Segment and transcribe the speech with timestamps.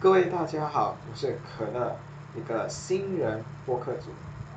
[0.00, 1.96] 各位大家好，我是可乐，
[2.36, 4.10] 一个新人播客主，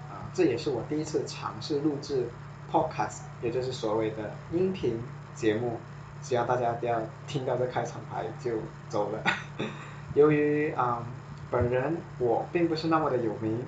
[0.07, 2.27] 啊，这也是我第一次尝试录制
[2.71, 5.01] podcast，也就是所谓的音频
[5.33, 5.79] 节目，
[6.21, 8.51] 希望大家不要听到这开场白就
[8.87, 9.23] 走了。
[10.13, 11.03] 由于啊，
[11.49, 13.65] 本人我并不是那么的有名，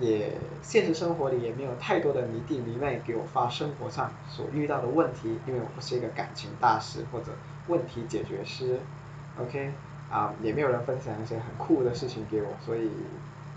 [0.00, 7.32] 也现实生活里也没有太多的迷弟迷妹给我发生活上所遇到的问题，因为我不是一个感情大师或者
[7.68, 8.80] 问题解决师
[9.38, 9.74] ，OK。
[10.10, 12.90] 啊，也没有人分享一些很酷的事情给我，所以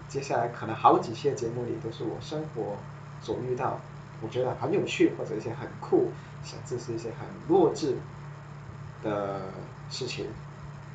[0.08, 2.78] 接下来可能好几期的节目里都是我生活
[3.22, 3.80] 所遇到，
[4.22, 6.12] 我觉得很有趣或者一些很酷，
[6.44, 7.98] 甚至是一些很弱智
[9.02, 9.42] 的
[9.90, 10.28] 事情。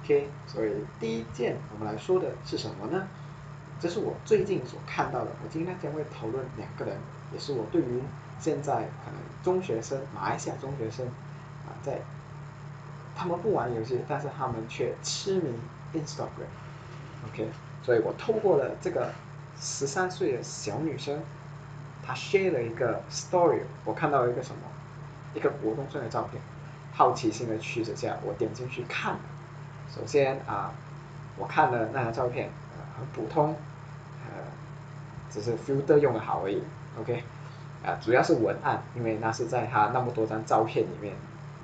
[0.04, 3.08] OK，所以第一件我们来说的是什么呢？
[3.80, 6.96] 这是我最近所看到的，我今天将会讨论两个人，
[7.32, 8.00] 也是我对于
[8.38, 11.04] 现在可能中学生，马来西亚中学生
[11.66, 12.00] 啊在。
[13.18, 15.52] 他们不玩游戏，但是他们却痴迷
[15.92, 17.48] Instagram，OK，
[17.82, 19.10] 所以我透过了这个
[19.58, 21.20] 十三岁的小女生，
[22.06, 24.60] 她 share 了一个 story，我看到了一个什么，
[25.34, 26.40] 一个国中生的照片，
[26.92, 29.20] 好奇心的驱使下，我点进去看了。
[29.92, 30.70] 首先啊，
[31.36, 33.56] 我看了那张照片，呃，很普通，
[34.22, 34.30] 呃，
[35.28, 36.62] 只是 filter 用的好而已
[37.00, 37.24] ，OK，
[37.84, 41.16] 啊，主要是文案，因为那是在他那么多张照片里面，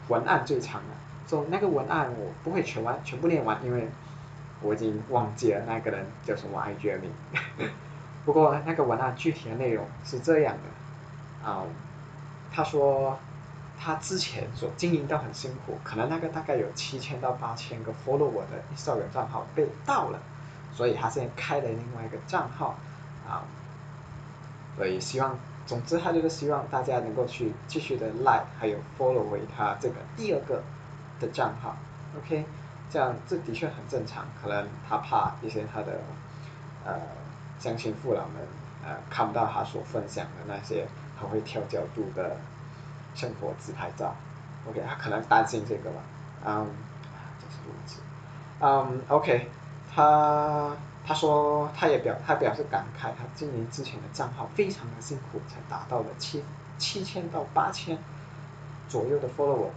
[0.09, 0.94] 文案最长的。
[1.27, 3.89] 说那个文案我不会全完全部念完，因为
[4.61, 7.11] 我已经忘记了那个人叫什么 IG 的名。
[8.25, 11.63] 不过那个文案具体的内容是这样的，啊，
[12.53, 13.19] 他说
[13.79, 20.19] 他之前所经营到很辛苦，可能那个大概有七千到八千个 follow 我的 Instagram 账号被盗了，
[20.73, 22.77] 所以他现在开了另外一个账号，
[23.29, 23.45] 啊，
[24.77, 30.63] 所以希望，总之他就是希望大家能够去继续的 like 还有 follow 为他这个第二个。
[31.21, 31.77] 的账号
[32.17, 32.45] ，OK，
[32.91, 34.27] 这样这的确很正常。
[34.43, 36.01] 可能他怕一些他的
[36.85, 36.95] 呃
[37.59, 38.47] 乡亲父老们
[38.85, 40.87] 呃看不到他所分享的那些
[41.21, 42.37] 很会跳角度的
[43.15, 44.15] 生活自拍照
[44.69, 46.01] ，OK，他可能担心这个吧。
[46.45, 46.67] 嗯，
[47.41, 48.01] 就是如此。
[48.61, 49.49] 嗯，OK，
[49.95, 56.43] 他他说他也表他表示感慨，他经营之前的账号非常的辛苦，才达到了七
[56.77, 57.97] 七千到八千
[58.89, 59.71] 左右的 follower。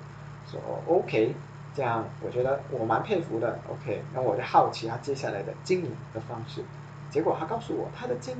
[0.50, 1.36] 说 OK，
[1.76, 3.60] 这样我觉得我蛮佩服的。
[3.70, 6.64] OK，那我就好奇他接下来的经营的方式。
[7.10, 8.36] 结果他告诉我，他的经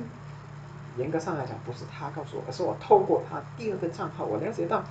[0.96, 4.82] 严格上来讲不是他告诉我，而是我透过他第二个账号，我了解到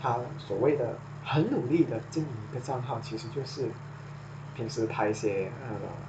[0.00, 0.94] 他所谓的
[1.24, 3.68] 很努力的经营一个账号，其实就是
[4.54, 5.50] 平时拍一些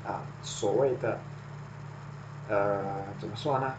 [0.06, 1.20] 呃啊所谓的
[2.48, 2.84] 呃
[3.20, 3.74] 怎么说呢？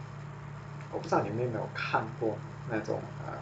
[0.93, 2.37] 我不知道你们有没有看过
[2.69, 3.33] 那种呃。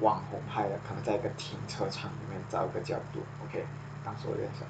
[0.00, 3.64] 网红拍的，可能在一个停车场里面找一个角度，OK。
[4.04, 4.66] 当时我在想，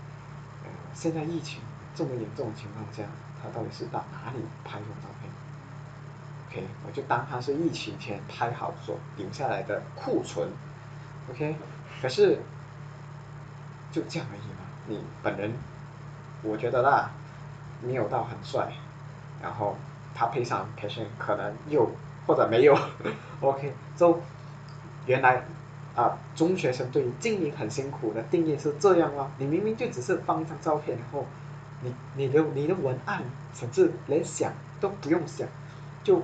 [0.62, 1.60] 呃，现在疫情
[1.94, 3.02] 这么严重的情况下，
[3.42, 5.30] 他到底是到哪里拍这种照片
[6.48, 10.48] ？OK，我就当他是疫情前拍好所留下来的库存
[11.30, 11.56] ，OK。
[12.02, 12.38] 可是
[13.91, 15.52] 就这样而已嘛，你本人
[16.42, 17.10] 我觉得啦，
[17.80, 18.72] 没有到很帅，
[19.42, 19.76] 然后
[20.14, 21.91] 他配上 passion 可能又
[22.26, 22.78] 或者没有
[23.41, 24.20] ，OK，就。
[25.06, 25.42] 原来
[25.94, 29.31] 啊，中学生对于经营很辛苦的定义是这样吗？
[29.38, 31.25] 你明明就只是放一张照片，然后
[31.82, 33.22] 你你的你的文案
[33.54, 35.47] 甚至连想都不用想，
[36.03, 36.20] 就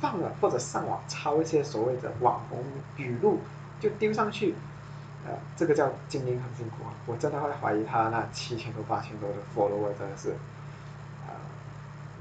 [0.00, 2.62] 放了或者上网抄一些所谓的网红
[2.96, 3.40] 语录
[3.80, 4.54] 就丢上去，
[5.26, 6.94] 呃，这个叫经营很辛苦啊！
[7.06, 10.30] 我真的会怀疑他那七千多八千多的 follower 真的是
[11.26, 11.34] 呃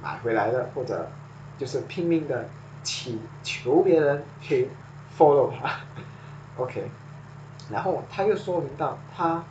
[0.02, 1.12] 买回来的，或者
[1.60, 2.48] 就是拼命的
[2.82, 4.70] 祈求别人去。
[5.18, 5.72] Follow 他，
[6.62, 6.90] OK，
[7.70, 9.44] 然后他又说明到他，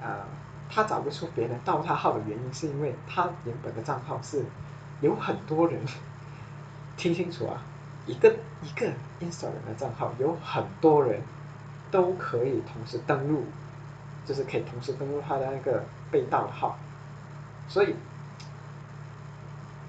[0.00, 0.24] 呃，
[0.68, 4.44] 他找不出别人盗他号的原因，是因为他原本的账号是
[5.00, 5.80] 有很多人，
[6.96, 7.62] 听清楚啊，
[8.06, 8.28] 一个
[8.62, 8.86] 一个
[9.20, 11.22] Instagram 的账号有很多人
[11.90, 13.44] 都可以同时登录，
[14.24, 16.78] 就是可以同时登录他的那个被盗的号，
[17.68, 17.94] 所以，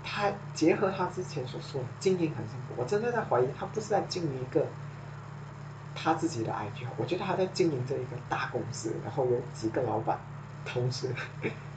[0.03, 4.65] 他结合他之前所说的经营很辛苦，我真的在怀疑他不是在经营一个。
[6.03, 10.17] 他自己的 IG，我觉得他在经营着一个大公司，然后有几个老板
[10.65, 11.07] 同时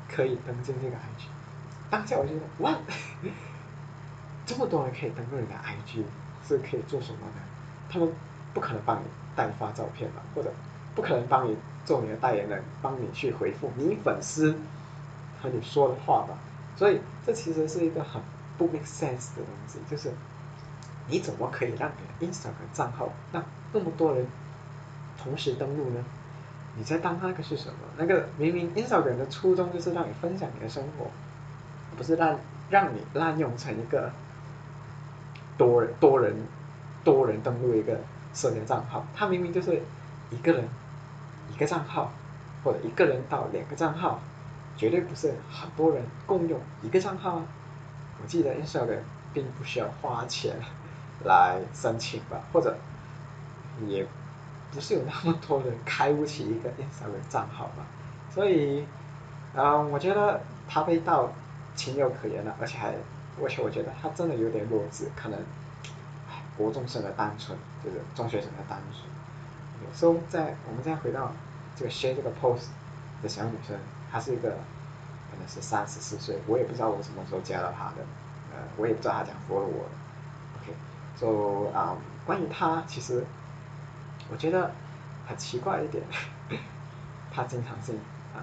[0.08, 1.28] 可以登进这个 IG。
[1.90, 2.78] 当下我就说，哇，
[4.46, 6.04] 这么多人可以登录你的 IG，
[6.48, 7.42] 是可以做什么呢？
[7.90, 8.10] 他们
[8.54, 9.04] 不可能帮你
[9.36, 10.50] 代发照片吧，或者
[10.94, 11.54] 不可能帮你
[11.84, 14.56] 做你的代言人，帮你去回复你粉丝
[15.42, 16.38] 和你说的话吧。
[16.76, 18.22] 所以这其实是一个很
[18.56, 20.10] 不 make sense 的东西，就是
[21.08, 23.44] 你怎么可以让你的 Instagram 账号让
[23.74, 24.26] 那么多人
[25.22, 26.02] 同时登录呢
[26.76, 27.74] 你在当那个是什么？
[27.98, 31.06] 那个明明 Instagram 的初衷就是让你分享你的生活，
[31.96, 32.38] 不是让
[32.68, 34.10] 让你滥用成一个
[35.56, 36.34] 多人多人
[37.04, 38.00] 多人登录一个
[38.32, 39.06] 社交账号。
[39.14, 39.80] 它明明就是
[40.30, 40.68] 一个人
[41.52, 42.12] 一个账号，
[42.64, 44.20] 或者一个人到两个账号，
[44.76, 47.42] 绝对不是很多人共用一个账号啊。
[48.20, 48.98] 我记得 Instagram
[49.32, 50.56] 并不需要花钱
[51.24, 52.76] 来申请吧，或者
[53.86, 54.06] 也。
[54.72, 57.86] 不是有那么多人开不起一个 S R 的账号嘛，
[58.28, 58.84] 所以，
[59.54, 61.32] 嗯，我觉得他被盗
[61.76, 62.92] 情有可原了，而且还，
[63.40, 65.38] 而且我觉得他真的有点弱智，可能，
[66.28, 69.94] 唉，国中生的单纯，就是中学生的单纯。
[69.94, 71.30] 所以，在我们再回到
[71.76, 72.64] 这个 share 这个 post
[73.22, 73.76] 的小女生，
[74.10, 78.04] 她是一个可能是三十四岁，我也不知道我什么时候加到她的，
[78.52, 79.86] 呃，我也不知道她讲 follow 我
[80.58, 80.74] ，OK，
[81.14, 83.24] 所以啊，关于她其实。
[84.34, 84.68] 我觉得
[85.28, 86.02] 很奇怪一点，
[87.30, 87.94] 他经常性
[88.34, 88.42] 啊，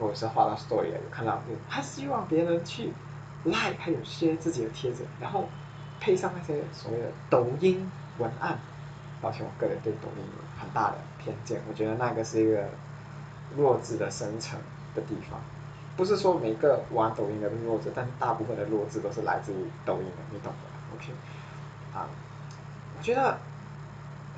[0.00, 1.40] 我是画到 story 有看到，
[1.70, 2.92] 他希望别人去
[3.44, 5.48] like 还有些自己的帖子，然后
[6.00, 8.58] 配上那些所谓的抖音文案。
[9.20, 12.68] 抱歉，我个人对抖音有很大的偏见，我觉得那个是一个
[13.56, 14.58] 弱智的生成
[14.96, 15.38] 的地方。
[15.96, 20.96] 不是说每个玩抖音的弱智，但大部分的弱智都是来自于抖音的，你懂的。
[20.96, 21.12] OK，
[21.94, 22.08] 啊，
[22.98, 23.38] 我觉得。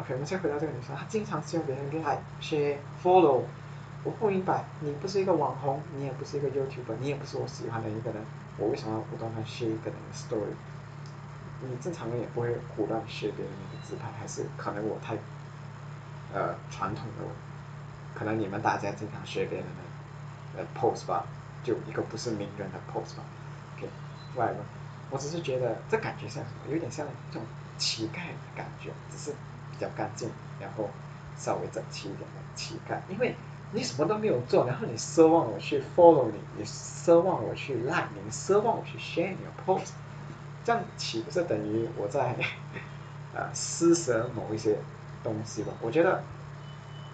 [0.00, 3.43] OK，我们先回到这个女生，她经常希望别人给她 share follow。
[4.02, 8.23] 我不明白，你不是一个网红，你也不是一个 YouTuber，你也不是我喜欢的一个人，
[8.56, 10.55] 我为什么要不断的 share 一个人的 story？
[11.69, 15.19] 你正常人也不会胡乱 share 别人的自拍，还是可能我太
[16.32, 17.25] 呃传统的，
[18.14, 21.26] 可能你们大家经常 share 别人的呃 post 吧，
[21.62, 23.23] 就一个不是名人的 post 吧。
[23.76, 23.87] OK，
[24.37, 24.56] 外了，
[25.11, 26.73] 我只是觉得这感觉像什么？
[26.73, 27.43] 有点像一种
[27.76, 29.35] 乞丐的感觉，只是。
[29.81, 30.29] 比较干净，
[30.61, 30.91] 然后
[31.38, 33.35] 稍微整齐一点的乞丐，因为
[33.73, 39.93] 你什么都没有做，然后你奢望我去 follow 你，你奢望我去 like 你，奢望我去 share 你的 post，
[40.62, 42.37] 这样岂不是等于我在
[43.35, 44.77] 呃施舍某一些
[45.25, 45.73] 东西吧？
[45.81, 46.23] 我觉得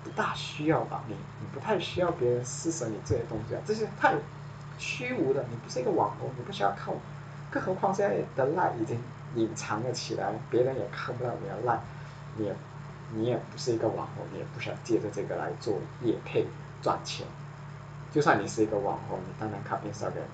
[0.03, 4.13] 不大需要吧，你你不太需要别人施舍你这些东西啊，这些太
[4.77, 6.93] 虚无的，你不是一个网红，你不需要靠，
[7.49, 8.99] 更何况现在的 like 已经
[9.37, 11.81] 隐藏了起来，别人也看不到你的 like。
[12.37, 12.55] 你也，
[13.15, 16.47] 你也不是一个网红，你也不想借着这个来做业配
[16.83, 17.27] 赚钱。
[18.13, 20.27] 就算你是一个网红，你当然靠 Instagram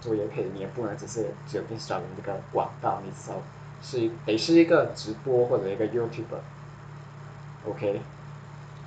[0.00, 3.34] 做业配，你也不能只是只有 Instagram 这个管道，你至少
[3.82, 8.00] 是得是一个直播或者一个 YouTuber，OK，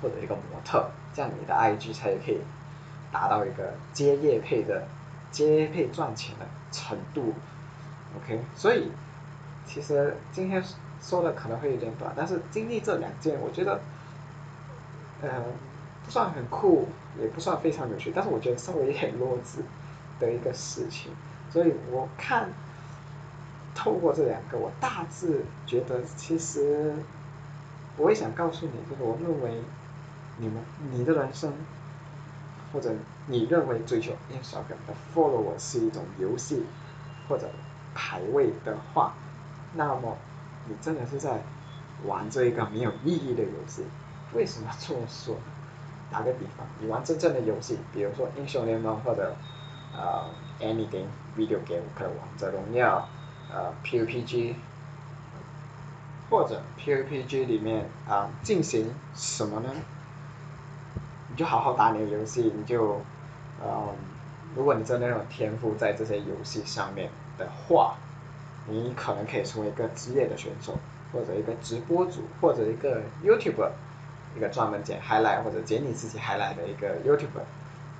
[0.02, 2.40] 或者一个模特，这样你的 IG 才可以
[3.12, 4.88] 达到一个接业配的
[5.30, 7.34] 接业配赚钱的程度
[8.16, 8.90] ，OK，所以
[9.64, 10.60] 其实今天。
[11.00, 13.80] 说的可能会有点短，但是经历这两件，我觉得，
[15.22, 15.28] 呃，
[16.04, 16.88] 不算很酷，
[17.20, 19.62] 也不算非常有趣，但是我觉得稍微有点弱智
[20.18, 21.12] 的一个事情，
[21.50, 22.50] 所以我看
[23.74, 26.94] 透过这两个，我大致觉得其实，
[27.96, 29.62] 我也想告诉你，就是我认为
[30.36, 30.62] 你们
[30.92, 31.52] 你的人生，
[32.72, 32.92] 或者
[33.26, 36.64] 你认为追求 Instagram 的 follower 是一种游戏
[37.28, 37.48] 或者
[37.94, 39.14] 排位的话，
[39.74, 40.18] 那么。
[40.68, 41.40] 你真的是在
[42.04, 43.82] 玩这一个没有意义的游戏，
[44.34, 45.34] 为什么这么说？
[46.10, 49.34] 打个比方，你玩真正的游戏，比如说英雄联盟或者
[49.96, 50.24] 呃
[50.60, 51.06] anything
[51.36, 53.08] video game，可能王者荣耀，
[53.52, 54.54] 呃 PUBG，
[56.30, 59.70] 或者 PUBG 里面啊进行什么呢？
[61.30, 63.00] 你就好好打你的游戏，你就
[63.62, 63.88] 呃，
[64.54, 67.96] 如果你真的有天赋在这些游戏上面的话。
[68.68, 70.76] 你可能可以成为一个职业的选手，
[71.12, 73.70] 或者一个直播主，或者一个 YouTuber，
[74.36, 77.42] 一个专门剪 highlight 或者剪你自己 highlight 的一个 YouTuber。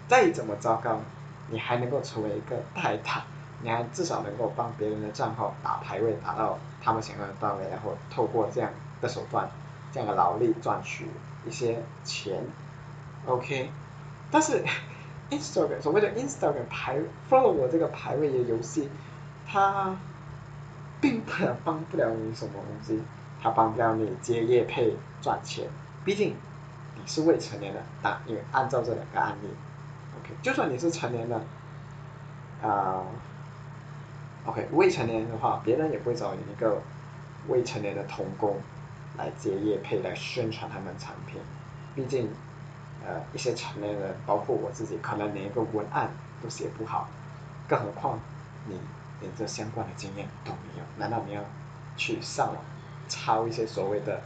[0.08, 1.00] 再怎么糟糕，
[1.48, 3.25] 你还能够成为一个代打，
[3.62, 8.70] 你还至少能够帮别人的账号打排位，打到他们想要的段位，然后透过这样
[9.00, 9.48] 的手段，
[9.92, 11.06] 这样的劳力赚取
[11.46, 12.42] 一些钱。
[13.26, 13.70] OK，
[14.30, 14.64] 但是
[15.30, 16.98] Instagram 所谓的 Instagram 排
[17.30, 18.90] follow 我这个排位的游戏，
[19.46, 19.96] 它。
[21.00, 23.00] 并不能帮不了你什么东西，
[23.40, 25.68] 他帮不了你接业配赚钱，
[26.04, 26.34] 毕竟
[26.96, 29.48] 你是未成年的，但因为按照这两个案例
[30.18, 31.40] ，OK，就算你是成年的，
[32.62, 33.04] 啊
[34.44, 36.82] ，OK，未成年的话，别人也不会找你一个
[37.46, 38.56] 未成年的童工
[39.16, 41.40] 来接业配来宣传他们产品，
[41.94, 42.28] 毕竟，
[43.06, 46.10] 呃，一些成年人，包括我自己，可能连一个文案
[46.42, 47.08] 都写不好，
[47.68, 48.18] 更何况
[48.66, 48.80] 你。
[49.20, 51.42] 连这相关的经验都没有，难道你要
[51.96, 52.56] 去上网
[53.08, 54.20] 抄一些所谓的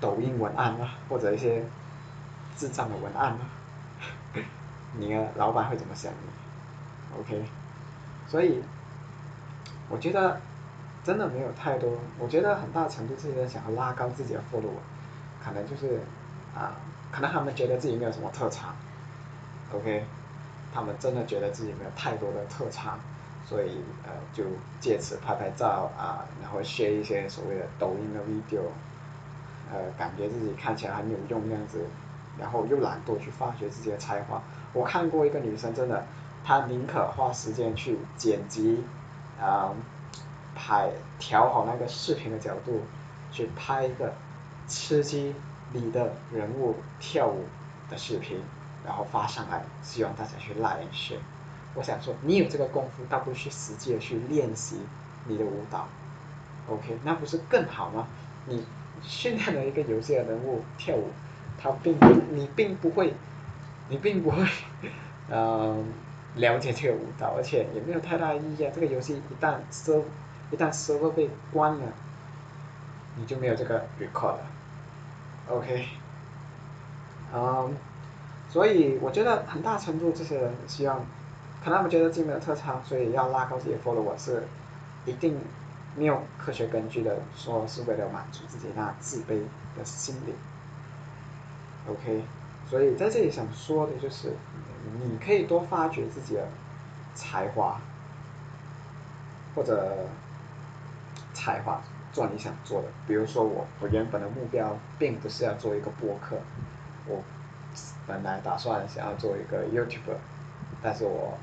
[0.00, 0.90] 抖音文案吗？
[1.08, 1.62] 或者一些
[2.56, 3.40] 智障的文案吗？
[4.98, 7.44] 你的老板会怎么想你？OK，
[8.26, 8.62] 所以
[9.88, 10.40] 我觉得
[11.04, 14.70] 真的没有太多，我觉得很大程度是在想要拉高自己的 holo，
[15.44, 16.00] 可能就是
[16.54, 16.72] 啊，
[17.10, 18.74] 可能他们觉得自己没有什么特长
[19.72, 20.04] ，OK，
[20.72, 22.98] 他们真的觉得自己没有太多的特长，
[23.44, 24.44] 所以呃就
[24.80, 28.62] 借此拍拍照啊，然后学一些所谓的抖音的 video，
[29.72, 31.84] 呃，感觉自己看起来很有用这样子。
[32.38, 34.42] 然后又懒惰去发掘自己的才华。
[34.72, 36.02] 我看过一个女生，真的，
[36.42, 38.82] 她宁可花时间去剪辑，
[39.38, 39.70] 啊，
[40.54, 42.80] 拍调好那个视频的角度，
[43.30, 44.14] 去拍一个
[44.66, 45.34] 吃鸡
[45.74, 47.44] 里的人物跳舞
[47.90, 48.40] 的视频，
[48.82, 51.18] 然后发上来，希望大家去 like share。
[51.74, 54.76] 我想说，你有这个功夫，倒不如去实际的去练习
[55.26, 55.88] 你的舞蹈
[56.68, 58.06] ，OK，那不是更好吗？
[58.46, 58.64] 你
[59.02, 61.08] 训练了一个游戏的人物跳舞。
[61.62, 63.14] 他并不，你并不会，
[63.88, 64.44] 你并不会，
[65.30, 65.84] 嗯，
[66.34, 68.72] 了解这个舞蹈，而且也没有太大意义啊。
[68.74, 70.02] 这个游戏一旦收
[70.50, 71.92] 一旦 server 被关了，
[73.16, 74.46] 你就没有这个 record 了
[75.50, 75.86] ，OK，
[77.32, 77.76] 嗯，
[78.48, 81.04] 所以我觉得很大程度这些人希望，
[81.62, 84.42] 可能他们觉得自己没有特长，所以要拉高自己的 follower 是
[85.04, 85.38] 一定
[85.96, 89.42] 没有科学根据的，说是为了满足自己那自卑
[89.78, 90.34] 的心理。
[91.88, 92.22] OK，
[92.68, 94.32] 所以在这里想说的就是，
[95.02, 96.46] 你可以多发掘自己的
[97.14, 97.80] 才华，
[99.54, 100.06] 或者
[101.32, 101.80] 才华
[102.12, 102.88] 做你想做的。
[103.06, 106.36] 比如说我，我原本的目标并不是要做一个播客，
[107.06, 107.22] 我
[108.06, 110.16] 本来打算想要做一个 YouTuber，
[110.82, 111.36] 但是我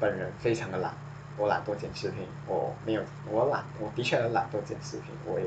[0.00, 0.92] 本人非常的懒，
[1.36, 5.46] 我懒惰剪视频，我没有，我懒，我的确很懒惰剪视频，我也，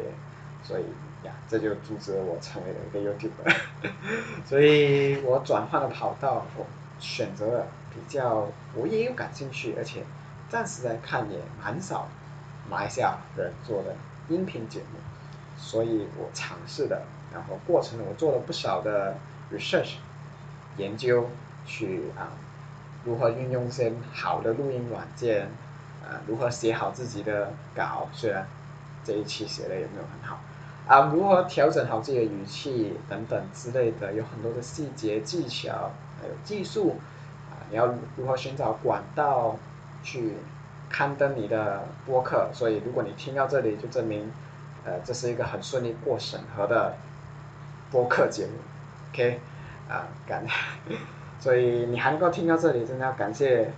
[0.64, 0.84] 所以。
[1.22, 3.54] 呀，这就阻止了我成为了一个 YouTuber，
[4.48, 6.66] 所以我转换了跑道，我
[6.98, 10.02] 选择了比较我也有感兴趣，而且
[10.48, 12.08] 暂时来看也蛮少
[12.70, 13.94] 马来西亚人做的
[14.30, 15.00] 音频节目，
[15.58, 17.02] 所以我尝试的，
[17.34, 19.18] 然后过程我做了不少的
[19.52, 19.96] research
[20.78, 21.28] 研究，
[21.66, 22.32] 去啊
[23.06, 25.48] 如何运用一些好的录音软件，
[26.04, 28.48] 啊如何写好自己的稿，虽然
[29.04, 30.40] 这一期写的也没有很好。
[30.88, 36.98] 啊，如何调整好自己的语气等等之类的，有很多的细节技巧，还有技术，
[37.52, 39.56] 啊，你要如何寻找管道
[40.02, 40.34] 去
[40.90, 42.50] 刊登你的播客？
[42.54, 44.32] 所以如果你听到这里，就证明，
[44.84, 46.96] 呃，这是一个很顺利过审核的
[47.92, 48.54] 播客节目
[49.12, 49.40] ，OK，
[49.88, 50.44] 啊，感，
[51.40, 53.72] 所以你还能够听到这里，真的要感谢，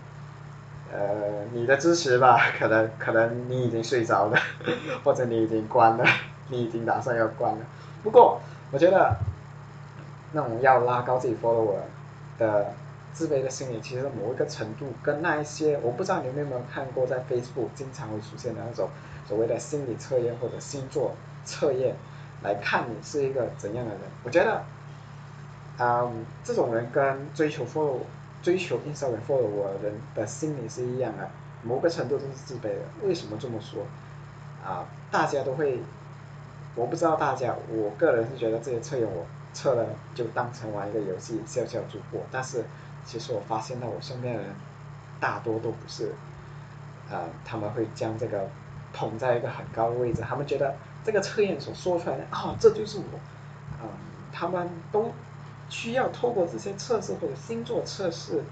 [0.91, 2.39] 呃，你的支持吧。
[2.60, 4.38] 可能可能你已经睡着了，
[5.03, 6.03] 或者你已经关了。
[6.50, 7.60] 你已经打算要关了，
[8.03, 8.41] 不过
[8.74, 9.15] 我觉得
[10.34, 11.77] 那种要拉高自己 follower
[12.38, 12.74] 的
[13.13, 18.89] 自卑的心理，其实某一个程度跟那一些，我不知道你们有没有看过，在 Facebook 经常会出现的那种
[19.25, 21.13] 所谓的心理测验或者星座
[21.46, 21.96] 测验，
[22.44, 24.01] 来看你是一个怎样的人。
[24.25, 24.62] 我觉得，
[25.80, 28.00] 嗯，这种人跟追求 follow
[28.42, 31.30] 追求 Instagram follower 人的心理是一样的，
[31.63, 32.82] 某个程度都是自卑的。
[33.04, 33.84] 为什么这么说？
[34.63, 35.80] 啊，大家都会。
[36.74, 39.86] 我不知道大家，我个人是觉得这些测验我测了
[40.16, 42.22] 就当成玩一个游戏，笑笑就过。
[42.32, 42.63] 但是
[43.04, 44.50] 其实我发现到我身边的人
[45.20, 46.13] 大多都不是，
[47.10, 48.48] 呃，他们会将这个
[48.94, 50.74] 捧在一个很高的位置，他们觉得
[51.04, 53.20] 这个测验所说出来的啊，这就是我，
[53.84, 53.90] 嗯，
[54.32, 55.12] 他们都
[55.72, 58.44] 需要透过这些测试或者星座测试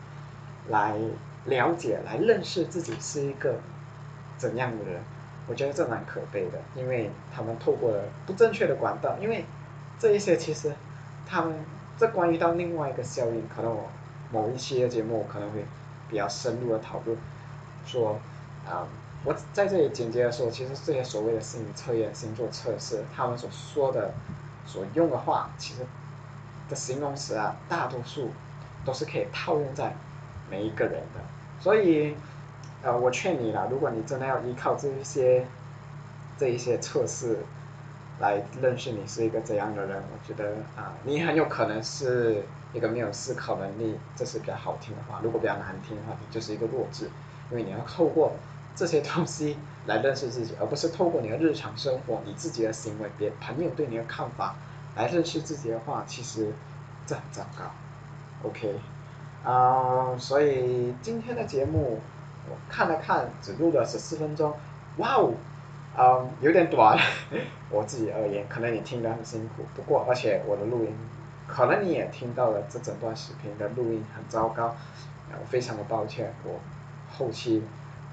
[0.70, 0.98] 来
[1.46, 3.60] 了解、来认识自己是一个
[4.38, 5.00] 怎样的人。
[5.48, 9.44] 我觉得这蛮可悲的，因为他们透过了不正确的管道，因为
[9.98, 10.72] 这一些其实
[11.26, 11.54] 他们
[11.98, 13.90] 这关于到另外一个效应，可能我
[14.32, 15.66] 某一期的节目可能会
[16.08, 17.18] 比较深入的讨论，
[17.84, 18.20] 说
[18.68, 18.88] 啊，
[19.26, 24.14] 我在这里简洁的说，其实这些所谓的心理测验、星座测试，他们所说的、
[24.68, 25.80] 所用的话，其实
[26.70, 28.30] 的形容词啊，大多数
[28.86, 29.94] 都是可以套用在
[30.50, 31.20] 每一个人的，
[31.60, 32.16] 所以。
[32.82, 35.46] 呃，我劝你啦，如果你真的要依靠这一些，
[36.38, 37.40] 这一些测试
[38.22, 45.20] 来认识你是一个怎样的人，我觉得啊，你很有可能是一个没有思考能力，这是比较好听的话。
[45.22, 47.10] 如果比较难听的话，你就是一个弱智，
[47.52, 48.32] 因为你要透过
[48.74, 54.56] 这些东西来认识自己，而不是透过你的日常生活、你自己的行为、别朋友对你的看法
[55.00, 56.54] 来认识自己的话，其实
[57.06, 57.64] 这很糟糕。
[58.44, 58.76] OK，
[59.46, 62.02] 啊，所以今天的节目
[62.50, 62.56] 我。
[62.68, 64.54] 看了看，只录了十四分钟，
[64.98, 65.34] 哇哦，
[65.98, 67.00] 嗯，有点短。
[67.72, 70.94] 我自己而言，可能你听得很辛苦，不过而且我的录音
[71.48, 74.76] 可能你也听到了这整段视频的录音很糟糕，
[75.32, 76.60] 我非常的抱歉，我
[77.18, 77.64] 后期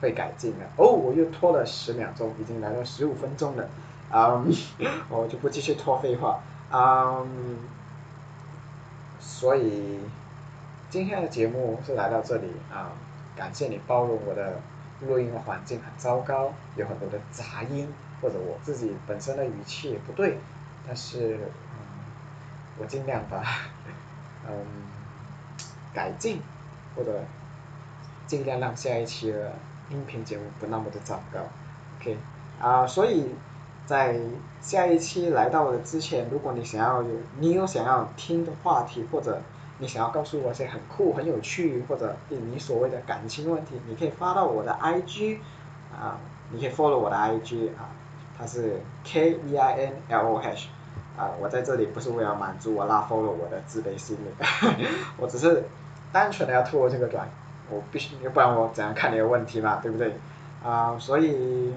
[0.01, 0.67] 会改进的。
[0.77, 3.69] 哦，我又拖了十秒钟，已经来到十五分钟了，
[4.11, 4.45] 啊，
[5.11, 7.25] 我就不继续拖废话，啊，
[9.21, 10.01] 所以
[10.91, 12.93] 今天的节目是来到这里啊，
[13.37, 14.61] 感谢你包容我的
[15.01, 17.89] 录音环境很糟糕，有很多的杂音，
[18.21, 20.39] 或者我自己本身的语气也不对，
[20.87, 21.39] 但是。
[22.79, 23.43] 我尽量把，
[24.47, 24.53] 嗯，
[25.95, 26.43] 改进，
[26.95, 27.25] 或者
[28.27, 29.51] 尽量让下一期的
[29.89, 31.41] 音频节目不那么的糟糕
[31.99, 32.19] ，OK，
[32.61, 33.35] 啊，所以
[33.87, 34.19] 在
[34.61, 39.41] 下一期来到的之前，如果你想要有你有想要听的话题，或者
[39.79, 45.39] 你想要告诉我一些很酷、很有趣，或者你所谓的感情问题，你可以发到我的 IG，
[45.93, 46.19] 啊，
[46.51, 47.89] 你可以 follow 我的 IG 啊，
[48.37, 50.69] 它是 K E I N L O H。
[51.17, 54.29] 啊，我在这里不是为了满足我拉 follow 我的自卑心理，
[55.17, 55.65] 我只是
[56.13, 57.27] 单纯的要透过这个转，
[57.71, 60.15] 我必须，要不然我怎样看你的问题嘛，对不对？
[60.63, 61.73] 啊，所以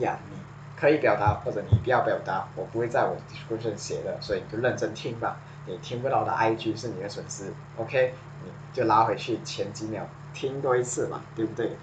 [0.00, 0.35] 呀，你
[0.76, 5.36] 可以表达或者你不要表达，我不会在我 description 写的，所以你就认真听吧。
[5.66, 8.14] 你听不到的 IG 是你的损失，OK？
[8.44, 11.76] 你就拉回去前几秒听多一次嘛，对不对？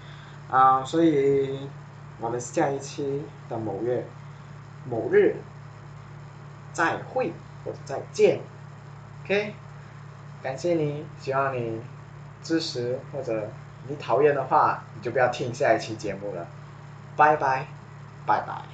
[0.50, 1.68] 啊，所以
[2.20, 4.06] 我们下一期的某月
[4.88, 5.36] 某日。
[6.72, 7.32] 再会
[7.64, 8.40] 或者再见
[9.22, 9.54] ，OK，
[10.42, 11.80] 感谢你，希望你
[12.42, 13.48] 支持或者
[13.86, 16.48] 你讨厌的话，你就不要听下一期节目了，
[17.16, 17.68] 拜拜，
[18.26, 18.73] 拜拜。